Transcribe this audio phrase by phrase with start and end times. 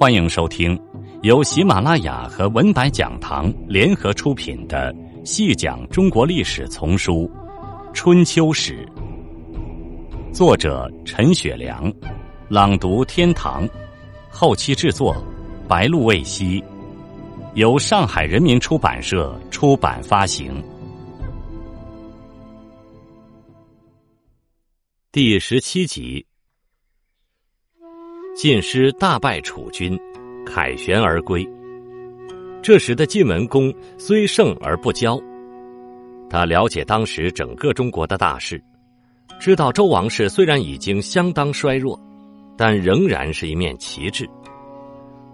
[0.00, 0.80] 欢迎收听
[1.20, 4.90] 由喜马拉雅和文白讲堂联合出品的
[5.26, 7.30] 《细讲中国历史丛书·
[7.92, 8.88] 春秋史》，
[10.32, 11.92] 作者陈雪良，
[12.48, 13.68] 朗读天堂，
[14.30, 15.22] 后期制作
[15.68, 16.64] 白露未晞，
[17.52, 20.64] 由上海人民出版社出版发行。
[25.12, 26.29] 第十七集。
[28.36, 29.98] 晋师大败楚军，
[30.46, 31.46] 凯旋而归。
[32.62, 35.20] 这时的晋文公虽胜而不骄，
[36.30, 38.62] 他了解当时整个中国的大势，
[39.40, 42.00] 知道周王室虽然已经相当衰弱，
[42.56, 44.26] 但仍然是一面旗帜。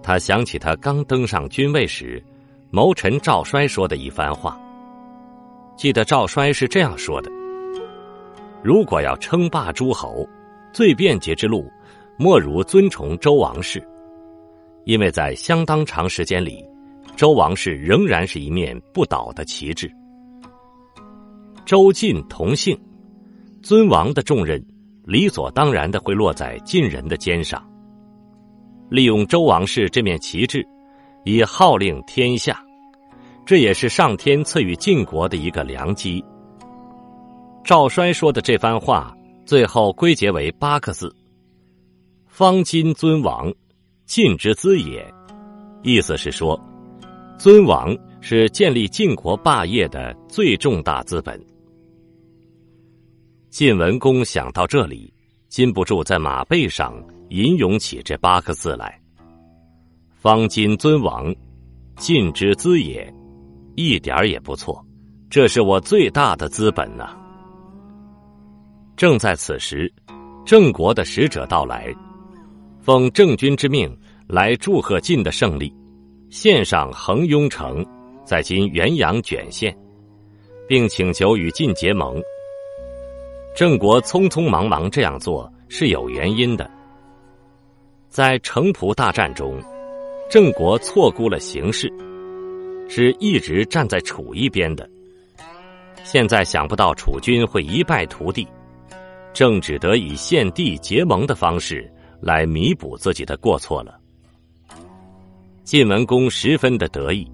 [0.00, 2.22] 他想起他刚登上君位时，
[2.70, 4.58] 谋臣赵衰说的一番话。
[5.76, 7.30] 记得赵衰是这样说的
[8.62, 10.26] ：“如果要称霸诸侯，
[10.72, 11.68] 最便捷之路。”
[12.16, 13.82] 莫如尊崇周王室，
[14.84, 16.64] 因为在相当长时间里，
[17.16, 19.90] 周王室仍然是一面不倒的旗帜。
[21.64, 22.78] 周晋同姓，
[23.62, 24.64] 尊王的重任
[25.04, 27.60] 理所当然的会落在晋人的肩上。
[28.90, 30.64] 利用周王室这面旗帜，
[31.24, 32.62] 以号令天下，
[33.44, 36.24] 这也是上天赐予晋国的一个良机。
[37.64, 41.12] 赵衰说的这番话，最后归结为八个字。
[42.36, 43.48] 方今尊王，
[44.06, 45.08] 晋之资也。
[45.84, 46.60] 意思是说，
[47.38, 51.40] 尊王是建立晋国霸业的最重大资本。
[53.50, 55.14] 晋文公想到这里，
[55.48, 59.00] 禁不住在马背上吟咏起这八个字来
[60.18, 61.32] ：“方今尊王，
[61.98, 63.14] 晋之资也。”
[63.76, 64.84] 一点儿也不错，
[65.30, 67.16] 这是我最大的资本呐。
[68.96, 69.88] 正在此时，
[70.44, 71.94] 郑国的使者到来。
[72.84, 73.90] 奉郑军之命
[74.26, 75.74] 来祝贺晋的胜利，
[76.28, 77.82] 献上横雍城，
[78.26, 79.74] 在今原阳卷县，
[80.68, 82.22] 并请求与晋结盟。
[83.56, 86.70] 郑国匆匆忙忙这样做是有原因的。
[88.10, 89.58] 在城濮大战中，
[90.28, 91.90] 郑国错估了形势，
[92.86, 94.86] 是一直站在楚一边的。
[96.02, 98.46] 现在想不到楚军会一败涂地，
[99.32, 101.90] 郑只得以献地结盟的方式。
[102.24, 104.00] 来弥补自己的过错了。
[105.62, 107.30] 晋文公十分的得意，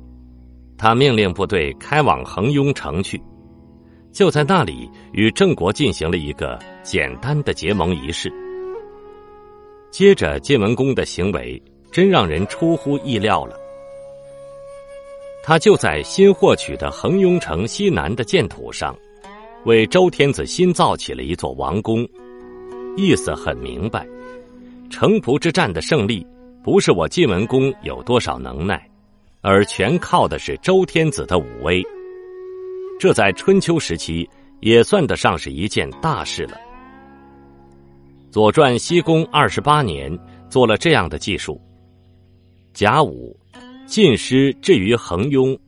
[0.76, 3.20] 他命令部队开往恒雍城去，
[4.10, 8.32] 就在那里与郑国进行了一个简单的结盟仪式。
[9.92, 11.62] 接着，晋文公的行为
[11.92, 13.56] 真让人出乎意料了。
[15.42, 18.96] 他就在新获取的恒雍城西南的建土上，
[19.64, 22.06] 为周天子新造起了一座王宫，
[22.96, 24.06] 意思很明白。
[24.90, 26.26] 城濮之战的胜利，
[26.62, 28.86] 不是我晋文公有多少能耐，
[29.40, 31.82] 而全靠的是周天子的武威。
[32.98, 34.28] 这在春秋时期
[34.60, 36.58] 也算得上是一件大事了。
[38.32, 40.16] 《左传》西公二十八年
[40.50, 41.58] 做了这样的记述：
[42.74, 43.34] 甲午，
[43.86, 45.58] 晋师至于衡雍，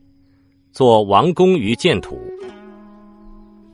[0.73, 2.21] 做王宫于建土。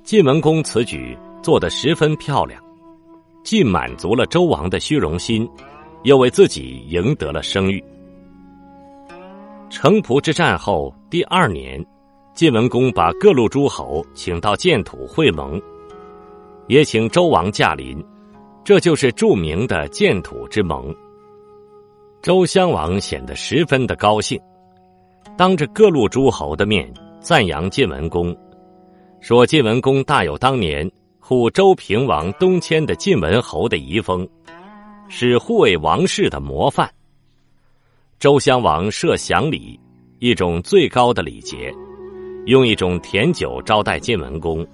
[0.05, 2.63] 晋文公此举做得十分漂亮。
[3.49, 5.49] 既满足了周王的虚荣心，
[6.03, 7.83] 又为自己赢得了声誉。
[9.71, 11.83] 城濮之战后第二年，
[12.35, 15.59] 晋文公把各路诸侯请到建土会盟，
[16.67, 18.05] 也请周王驾临，
[18.65, 20.95] 这就是著名的建土之盟。
[22.21, 24.39] 周襄王显得十分的高兴，
[25.39, 26.87] 当着各路诸侯的面
[27.19, 28.37] 赞扬晋文公，
[29.21, 30.87] 说晋文公大有当年。
[31.29, 34.27] 护周平王东迁的晋文侯的遗风，
[35.11, 36.91] 是护卫王室的模范。
[38.19, 39.79] 周襄王设享礼，
[40.21, 41.71] 一种最高的礼节，
[42.47, 44.67] 用一种甜酒招待晋文公。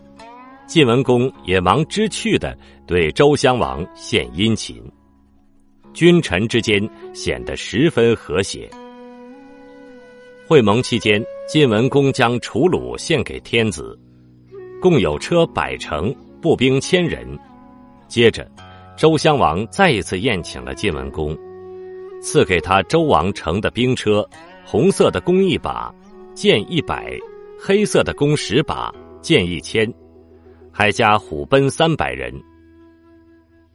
[0.65, 4.81] 晋文公也忙知趣的对周襄王献殷勤，
[5.93, 8.71] 君臣之间显得十分和谐。
[10.47, 13.99] 会盟期间，晋文公将楚鲁献给天子，
[14.81, 16.15] 共有车百乘。
[16.45, 17.27] 步兵千人，
[18.07, 18.47] 接着，
[18.99, 21.35] 周襄王再一次宴请了晋文公，
[22.21, 24.29] 赐给他周王城的兵车，
[24.63, 25.91] 红色的弓一把，
[26.35, 27.19] 箭一百；
[27.59, 29.91] 黑色的弓十把，箭一千，
[30.71, 32.31] 还加虎贲三百人。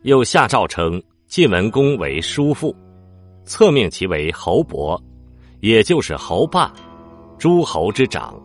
[0.04, 2.76] 又下诏称晋文公为叔父，
[3.46, 5.02] 册命其为侯伯，
[5.62, 6.72] 也就是侯霸，
[7.40, 8.40] 诸侯之长。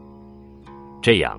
[1.02, 1.38] 这样，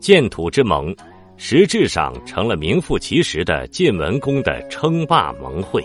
[0.00, 0.96] 建土之盟。
[1.44, 5.84] 实质上成了名副其实的晋文公的称霸盟会。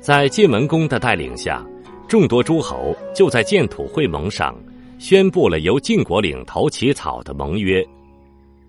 [0.00, 1.64] 在晋文公的带领下，
[2.08, 4.52] 众多诸侯就在建土会盟上
[4.98, 7.86] 宣布了由晋国领头起草的盟约，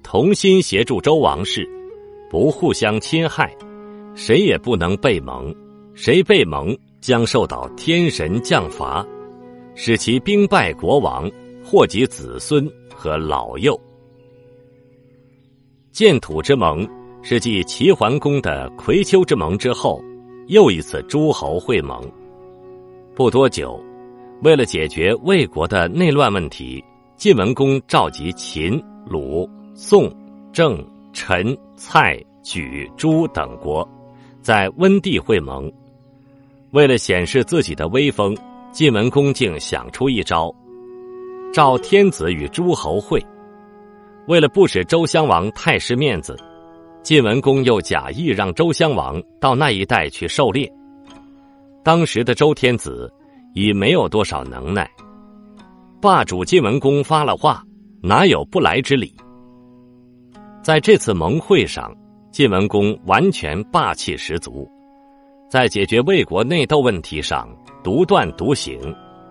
[0.03, 1.67] 同心协助周王室，
[2.29, 3.51] 不互相侵害，
[4.13, 5.51] 谁也不能被盟，
[5.95, 9.03] 谁被盟将受到天神降罚，
[9.73, 11.27] 使其兵败国亡，
[11.63, 13.75] 祸及子孙和老幼。
[15.95, 16.85] 建土之盟
[17.21, 20.03] 是继齐桓公的葵丘之盟之后。
[20.47, 21.99] 又一次诸侯会盟，
[23.15, 23.81] 不多久，
[24.43, 26.83] 为了解决魏国的内乱问题，
[27.15, 30.13] 晋文公召集秦、鲁、宋、
[30.51, 33.87] 郑、陈、蔡、莒、朱等国，
[34.41, 35.71] 在温地会盟。
[36.71, 38.37] 为了显示自己的威风，
[38.71, 40.53] 晋文公竟想出一招，
[41.53, 43.19] 召天子与诸侯会。
[44.27, 46.37] 为了不使周襄王太失面子。
[47.03, 50.67] 晋文公又假意让周襄王到那一带去狩猎。
[51.83, 53.13] 当时的周天子
[53.53, 54.89] 已没有多少能耐，
[56.01, 57.63] 霸主晋文公发了话，
[58.01, 59.13] 哪有不来之理？
[60.63, 61.95] 在这次盟会上，
[62.31, 64.67] 晋文公完全霸气十足，
[65.47, 67.47] 在解决魏国内斗问题上
[67.83, 68.81] 独断独行，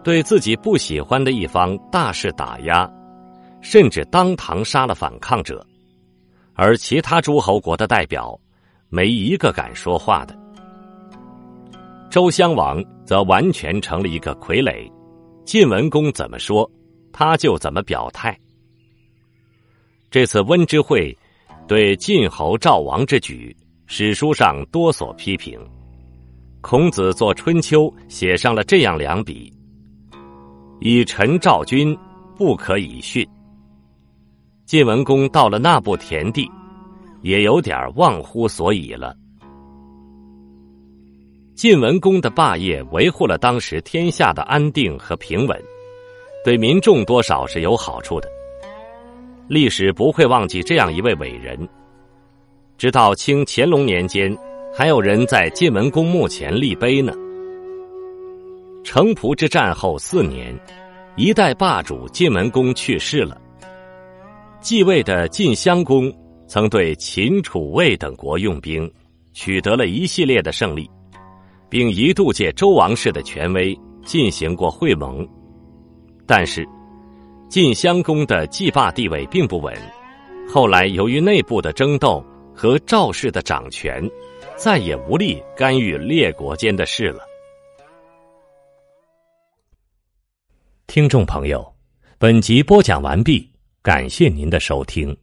[0.05, 2.89] 对自己不喜欢的一方大肆打压，
[3.65, 5.67] 甚至当堂杀了反抗者。
[6.53, 8.39] 而其他诸侯国的代表，
[8.91, 10.39] 没一个敢说话的。
[12.11, 14.89] 周襄王则完全成了一个傀儡，
[15.45, 16.71] 晋文公怎么说，
[17.13, 18.39] 他就怎么表态。
[20.11, 21.17] 这次温之会
[21.67, 23.57] 对晋侯赵王之举，
[23.87, 25.59] 史书上多所批评。
[26.61, 29.53] 孔子作《春秋》，写上了这样两笔
[30.81, 31.99] ：“以臣赵君，
[32.37, 33.29] 不可以训。”
[34.67, 36.51] 晋文公到了那步田地，
[37.21, 39.15] 也有点忘乎所以了。
[41.55, 45.63] 晋文公的霸业维护了当时天下的安定和平稳，
[46.45, 48.29] 对民众多少是有好处的。
[49.49, 51.69] 历史不会忘记这样一位伟人。
[52.79, 54.35] 直到清乾隆年间，
[54.75, 57.13] 还有人在晋文公墓前立碑呢。
[58.83, 60.59] 城濮之战后四年，
[61.17, 63.39] 一代霸主晋文公去世了。
[64.65, 66.11] 继位的晋襄公
[66.49, 68.91] 曾对秦、楚、魏等国用兵，
[69.35, 70.91] 取得了一系列的胜利，
[71.69, 75.29] 并一度借周王室的权威进行过会盟。
[76.27, 76.67] 但是，
[77.47, 79.77] 晋襄公的继霸地位并不稳，
[80.49, 82.25] 后来由于内部的争斗
[82.55, 84.03] 和赵氏的掌权，
[84.57, 87.21] 再也无力干预列国间的事了。
[90.87, 91.63] 听众朋友，
[92.17, 93.54] 本集播讲完毕。
[93.85, 95.15] 感谢您的收听。